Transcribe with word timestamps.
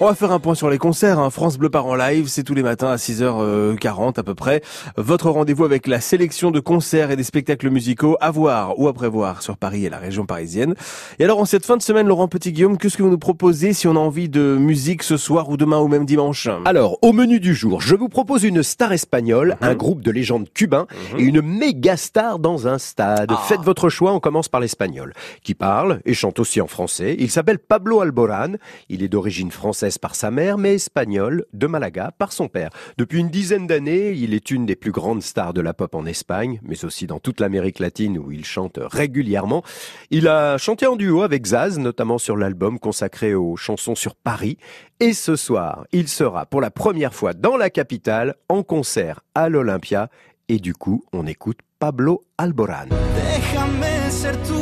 On 0.00 0.06
va 0.06 0.16
faire 0.16 0.32
un 0.32 0.40
point 0.40 0.56
sur 0.56 0.70
les 0.70 0.78
concerts. 0.78 1.20
Hein. 1.20 1.30
France 1.30 1.56
Bleu 1.56 1.70
part 1.70 1.86
en 1.86 1.94
live, 1.94 2.26
c'est 2.26 2.42
tous 2.42 2.54
les 2.54 2.64
matins 2.64 2.90
à 2.90 2.96
6h40 2.96 4.18
à 4.18 4.24
peu 4.24 4.34
près. 4.34 4.60
Votre 4.96 5.30
rendez-vous 5.30 5.64
avec 5.64 5.86
la 5.86 6.00
sélection 6.00 6.50
de 6.50 6.58
concerts 6.58 7.12
et 7.12 7.16
des 7.16 7.22
spectacles 7.22 7.70
musicaux 7.70 8.16
à 8.20 8.32
voir 8.32 8.76
ou 8.80 8.88
à 8.88 8.92
prévoir 8.92 9.40
sur 9.40 9.56
Paris 9.56 9.86
et 9.86 9.88
la 9.88 9.98
région 9.98 10.26
parisienne. 10.26 10.74
Et 11.20 11.24
alors 11.24 11.38
en 11.38 11.44
cette 11.44 11.64
fin 11.64 11.76
de 11.76 11.82
semaine, 11.82 12.08
Laurent 12.08 12.26
Petit-Guillaume, 12.26 12.76
qu'est-ce 12.76 12.96
que 12.96 13.04
vous 13.04 13.08
nous 13.08 13.18
proposez 13.18 13.72
si 13.72 13.86
on 13.86 13.92
a 13.92 14.00
envie 14.00 14.28
de 14.28 14.56
musique 14.56 15.04
ce 15.04 15.16
soir 15.16 15.48
ou 15.48 15.56
demain 15.56 15.78
ou 15.78 15.86
même 15.86 16.06
dimanche? 16.06 16.48
Alors, 16.64 16.98
au 17.02 17.12
menu 17.12 17.38
du 17.38 17.54
jour, 17.54 17.80
je 17.80 17.94
vous 17.94 18.08
propose 18.08 18.42
une 18.42 18.64
star 18.64 18.90
espagnole, 18.90 19.56
un 19.60 19.76
groupe 19.76 20.02
de 20.02 20.10
légendes 20.10 20.48
cubains 20.52 20.88
et 21.16 21.22
une 21.22 21.40
méga 21.40 21.96
star 21.96 22.40
dans 22.40 22.66
un 22.66 22.78
stade. 22.78 23.30
Faites 23.46 23.62
votre 23.62 23.88
choix, 23.90 24.12
on 24.12 24.20
commence 24.20 24.48
par 24.48 24.60
l'espagnol, 24.60 25.14
qui 25.44 25.54
parle 25.54 26.00
et 26.04 26.14
chante 26.14 26.40
aussi 26.40 26.60
en 26.60 26.66
français. 26.66 27.14
Il 27.20 27.30
s'appelle 27.30 27.60
Pablo 27.60 28.00
Alborán, 28.00 28.58
il 28.88 29.04
est 29.04 29.08
d'origine 29.08 29.52
française 29.52 29.83
par 30.00 30.14
sa 30.14 30.30
mère, 30.30 30.56
mais 30.56 30.74
espagnol 30.74 31.44
de 31.52 31.66
Malaga 31.66 32.10
par 32.18 32.32
son 32.32 32.48
père. 32.48 32.70
Depuis 32.96 33.18
une 33.18 33.28
dizaine 33.28 33.66
d'années, 33.66 34.12
il 34.12 34.32
est 34.32 34.50
une 34.50 34.64
des 34.64 34.76
plus 34.76 34.92
grandes 34.92 35.22
stars 35.22 35.52
de 35.52 35.60
la 35.60 35.74
pop 35.74 35.94
en 35.94 36.06
Espagne, 36.06 36.58
mais 36.62 36.84
aussi 36.84 37.06
dans 37.06 37.18
toute 37.18 37.40
l'Amérique 37.40 37.78
latine 37.78 38.18
où 38.18 38.32
il 38.32 38.44
chante 38.44 38.78
régulièrement. 38.80 39.62
Il 40.10 40.26
a 40.26 40.56
chanté 40.56 40.86
en 40.86 40.96
duo 40.96 41.22
avec 41.22 41.46
Zaz, 41.46 41.78
notamment 41.78 42.18
sur 42.18 42.36
l'album 42.36 42.78
consacré 42.78 43.34
aux 43.34 43.56
chansons 43.56 43.94
sur 43.94 44.14
Paris. 44.14 44.56
Et 45.00 45.12
ce 45.12 45.36
soir, 45.36 45.84
il 45.92 46.08
sera 46.08 46.46
pour 46.46 46.62
la 46.62 46.70
première 46.70 47.14
fois 47.14 47.34
dans 47.34 47.56
la 47.56 47.68
capitale 47.68 48.34
en 48.48 48.62
concert 48.62 49.20
à 49.34 49.48
l'Olympia. 49.50 50.08
Et 50.48 50.58
du 50.58 50.72
coup, 50.72 51.04
on 51.12 51.26
écoute 51.26 51.58
Pablo 51.78 52.24
Alborán. 52.38 52.88
Déjame 52.88 54.10
ser 54.10 54.36
tu 54.42 54.54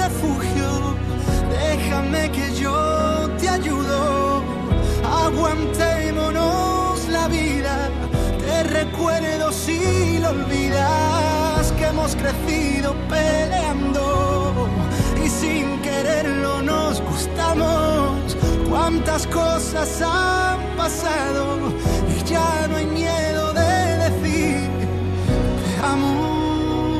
refugio, 0.00 0.96
déjame 1.50 2.30
que 2.30 2.60
yo 2.60 2.72
te. 3.38 4.07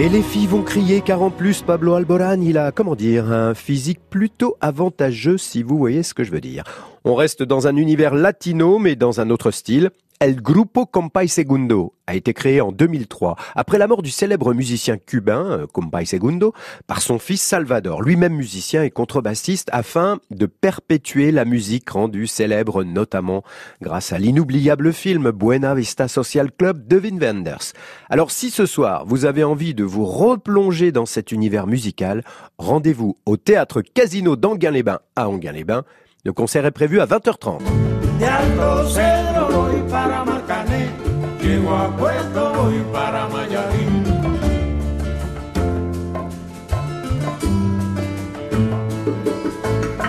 Et 0.00 0.08
les 0.08 0.22
filles 0.22 0.46
vont 0.46 0.62
crier 0.62 1.02
car 1.02 1.20
en 1.20 1.30
plus 1.30 1.60
Pablo 1.60 1.92
Alborán, 1.92 2.42
il 2.42 2.56
a, 2.56 2.72
comment 2.72 2.94
dire, 2.94 3.30
un 3.30 3.52
physique 3.52 4.00
plutôt 4.08 4.56
avantageux 4.62 5.36
si 5.36 5.62
vous 5.62 5.76
voyez 5.76 6.02
ce 6.02 6.14
que 6.14 6.24
je 6.24 6.30
veux 6.30 6.40
dire. 6.40 6.64
On 7.04 7.14
reste 7.14 7.42
dans 7.42 7.66
un 7.66 7.76
univers 7.76 8.14
latino 8.14 8.78
mais 8.78 8.96
dans 8.96 9.20
un 9.20 9.28
autre 9.28 9.50
style. 9.50 9.90
El 10.22 10.42
Grupo 10.42 10.84
Compay 10.84 11.28
Segundo 11.28 11.94
a 12.06 12.14
été 12.14 12.34
créé 12.34 12.60
en 12.60 12.72
2003 12.72 13.36
après 13.54 13.78
la 13.78 13.86
mort 13.86 14.02
du 14.02 14.10
célèbre 14.10 14.52
musicien 14.52 14.98
cubain 14.98 15.46
euh, 15.46 15.66
Compay 15.66 16.04
Segundo 16.04 16.52
par 16.86 17.00
son 17.00 17.18
fils 17.18 17.40
Salvador, 17.40 18.02
lui-même 18.02 18.34
musicien 18.34 18.82
et 18.82 18.90
contrebassiste, 18.90 19.70
afin 19.72 20.18
de 20.30 20.44
perpétuer 20.44 21.32
la 21.32 21.46
musique 21.46 21.88
rendue 21.88 22.26
célèbre 22.26 22.84
notamment 22.84 23.42
grâce 23.80 24.12
à 24.12 24.18
l'inoubliable 24.18 24.92
film 24.92 25.30
Buena 25.30 25.74
Vista 25.74 26.06
Social 26.06 26.52
Club 26.52 26.86
de 26.86 26.98
Wim 26.98 27.18
Wenders. 27.18 27.72
Alors 28.10 28.30
si 28.30 28.50
ce 28.50 28.66
soir 28.66 29.06
vous 29.06 29.24
avez 29.24 29.42
envie 29.42 29.72
de 29.72 29.84
vous 29.84 30.04
replonger 30.04 30.92
dans 30.92 31.06
cet 31.06 31.32
univers 31.32 31.66
musical, 31.66 32.24
rendez-vous 32.58 33.16
au 33.24 33.38
théâtre 33.38 33.80
Casino 33.80 34.36
d'Anguin-les-Bains 34.36 35.00
à 35.16 35.30
Anguin-les-Bains. 35.30 35.84
Le 36.26 36.34
concert 36.34 36.66
est 36.66 36.72
prévu 36.72 37.00
à 37.00 37.06
20h30. 37.06 37.62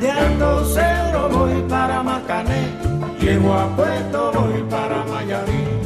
De 0.00 0.10
Alto 0.10 0.64
Cedro 0.64 1.28
voy 1.28 1.62
para 1.68 2.02
Marcané, 2.02 2.62
llego 3.20 3.54
a 3.54 3.66
Puerto 3.76 4.32
voy 4.34 4.62
para 4.68 5.04
Mayarín. 5.04 5.80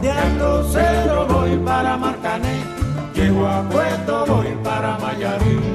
De 0.00 0.10
Alto 0.10 0.64
Cedro 0.70 1.26
voy 1.26 1.56
para 1.58 1.96
Marcané, 1.96 2.62
llego 3.14 3.46
a 3.48 3.62
Puerto 3.68 4.24
voy 4.26 4.56
para 4.62 4.98
Mayarín. 4.98 5.65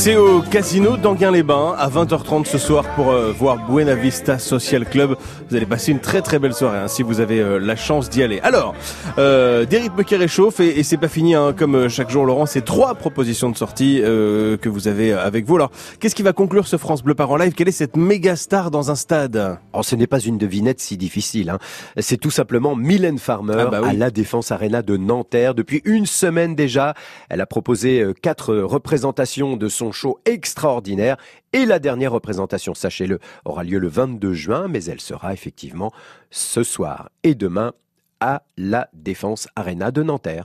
C'est 0.00 0.14
au 0.16 0.42
casino 0.42 0.96
d'Anguin-les-Bains 0.96 1.74
à 1.76 1.88
20h30 1.90 2.44
ce 2.46 2.56
soir 2.56 2.84
pour 2.94 3.10
euh, 3.10 3.32
voir 3.36 3.66
Buena 3.68 3.96
Vista 3.96 4.38
Social 4.38 4.84
Club. 4.88 5.16
Vous 5.50 5.56
allez 5.56 5.66
passer 5.66 5.90
une 5.90 5.98
très 5.98 6.22
très 6.22 6.38
belle 6.38 6.54
soirée 6.54 6.78
hein, 6.78 6.86
si 6.86 7.02
vous 7.02 7.18
avez 7.18 7.40
euh, 7.40 7.58
la 7.58 7.74
chance 7.74 8.08
d'y 8.08 8.22
aller. 8.22 8.38
Alors, 8.44 8.76
euh, 9.18 9.64
des 9.64 9.78
rythmes 9.78 10.04
qui 10.04 10.14
réchauffent 10.14 10.60
et, 10.60 10.78
et 10.78 10.84
c'est 10.84 10.98
pas 10.98 11.08
fini 11.08 11.34
hein, 11.34 11.52
comme 11.52 11.74
euh, 11.74 11.88
chaque 11.88 12.10
jour 12.10 12.24
Laurent, 12.24 12.46
c'est 12.46 12.64
trois 12.64 12.94
propositions 12.94 13.50
de 13.50 13.56
sortie 13.56 14.00
euh, 14.00 14.56
que 14.56 14.68
vous 14.68 14.86
avez 14.86 15.12
avec 15.12 15.46
vous. 15.46 15.56
Alors, 15.56 15.72
qu'est-ce 15.98 16.14
qui 16.14 16.22
va 16.22 16.32
conclure 16.32 16.68
ce 16.68 16.76
France 16.76 17.02
Bleu 17.02 17.16
Par 17.16 17.28
en 17.32 17.36
live? 17.36 17.52
Quelle 17.54 17.68
est 17.68 17.72
cette 17.72 17.96
méga 17.96 18.36
star 18.36 18.70
dans 18.70 18.92
un 18.92 18.94
stade? 18.94 19.58
Oh, 19.72 19.82
ce 19.82 19.96
n'est 19.96 20.06
pas 20.06 20.20
une 20.20 20.38
devinette 20.38 20.78
si 20.78 20.96
difficile. 20.96 21.50
Hein. 21.50 21.58
C'est 21.98 22.18
tout 22.18 22.30
simplement 22.30 22.76
Mylène 22.76 23.18
Farmer 23.18 23.56
Ah 23.58 23.66
bah 23.66 23.80
oui. 23.82 23.88
à 23.90 23.92
la 23.94 24.12
Défense 24.12 24.52
Arena 24.52 24.80
de 24.82 24.96
Nanterre. 24.96 25.56
Depuis 25.56 25.82
une 25.84 26.06
semaine 26.06 26.54
déjà, 26.54 26.94
elle 27.28 27.40
a 27.40 27.46
proposé 27.46 28.06
quatre 28.22 28.54
représentations 28.54 29.56
de 29.56 29.68
son 29.68 29.87
show 29.92 30.18
extraordinaire. 30.24 31.16
Et 31.52 31.66
la 31.66 31.78
dernière 31.78 32.12
représentation, 32.12 32.74
sachez-le, 32.74 33.18
aura 33.44 33.64
lieu 33.64 33.78
le 33.78 33.88
22 33.88 34.32
juin, 34.32 34.68
mais 34.68 34.84
elle 34.84 35.00
sera 35.00 35.32
effectivement 35.32 35.92
ce 36.30 36.62
soir 36.62 37.10
et 37.22 37.34
demain 37.34 37.72
à 38.20 38.42
la 38.56 38.88
Défense 38.92 39.48
Arena 39.56 39.90
de 39.90 40.02
Nanterre. 40.02 40.44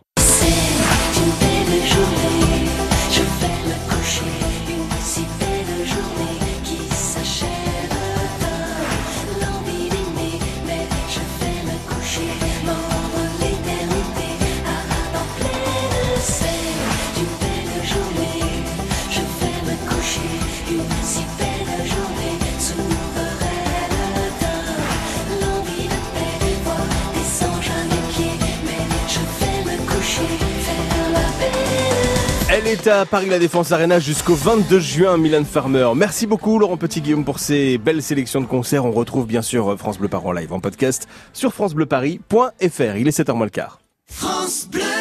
Elle 32.56 32.68
est 32.68 32.86
à 32.86 33.04
Paris 33.08 33.30
La 33.30 33.40
Défense 33.40 33.72
Arena 33.72 33.98
jusqu'au 33.98 34.36
22 34.36 34.80
juin, 34.80 35.18
Mylène 35.18 35.44
Farmer. 35.44 35.90
Merci 35.96 36.28
beaucoup 36.28 36.60
Laurent 36.60 36.78
Petit-Guillaume 36.78 37.26
pour 37.26 37.40
ces 37.40 37.80
belles 37.80 38.04
sélections 38.04 38.42
de 38.42 38.46
concerts. 38.46 38.86
On 38.86 38.92
retrouve 38.92 39.26
bien 39.26 39.42
sûr 39.42 39.76
France 39.80 39.98
Bleu 39.98 40.08
Par 40.08 40.24
en 40.24 40.34
live 40.34 40.54
en 40.54 40.60
podcast 40.60 41.08
sur 41.34 41.52
francebleuparis.fr. 41.52 42.96
Il 42.96 43.08
est 43.08 43.20
7h 43.20 43.34
moins 43.34 43.48
le 43.48 43.50
quart. 43.50 43.80
France 44.06 44.68
Bleu 44.70 44.93